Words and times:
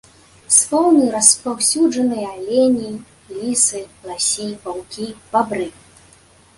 З 0.55 0.69
фаўны 0.69 1.03
распаўсюджаныя 1.15 2.27
алені, 2.37 2.89
лісы, 3.37 3.85
ласі, 4.09 4.51
ваўкі, 4.67 5.07
бабры. 5.33 5.67